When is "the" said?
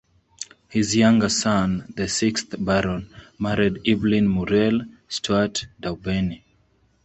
1.95-2.07